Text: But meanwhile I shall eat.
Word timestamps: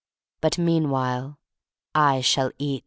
But 0.41 0.57
meanwhile 0.57 1.37
I 1.93 2.21
shall 2.21 2.49
eat. 2.57 2.79